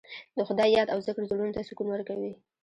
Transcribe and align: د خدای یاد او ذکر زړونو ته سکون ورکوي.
د 0.37 0.39
خدای 0.47 0.69
یاد 0.77 0.87
او 0.93 0.99
ذکر 1.07 1.23
زړونو 1.29 1.55
ته 1.55 1.61
سکون 1.69 1.87
ورکوي. 1.89 2.33